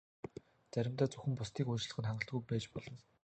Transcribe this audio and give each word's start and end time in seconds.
Заримдаа 0.73 1.07
зөвхөн 1.09 1.33
бусдыг 1.37 1.65
уучлах 1.67 1.99
нь 2.01 2.07
хангалтгүй 2.09 2.43
байж 2.49 2.65
болно. 2.73 2.97